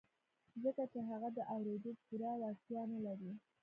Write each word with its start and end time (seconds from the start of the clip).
ځکه 0.63 0.83
چې 0.91 0.99
هغه 1.09 1.29
د 1.37 1.39
اورېدو 1.53 1.91
پوره 2.03 2.31
وړتيا 2.39 2.81
نه 2.93 2.99
لري. 3.05 3.31